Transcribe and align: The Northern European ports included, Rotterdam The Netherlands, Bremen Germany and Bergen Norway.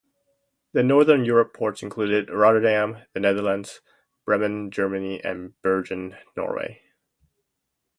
The 0.73 0.81
Northern 0.81 1.25
European 1.25 1.53
ports 1.53 1.83
included, 1.83 2.31
Rotterdam 2.31 3.03
The 3.13 3.19
Netherlands, 3.19 3.81
Bremen 4.25 4.71
Germany 4.71 5.23
and 5.23 5.53
Bergen 5.61 6.17
Norway. 6.35 6.81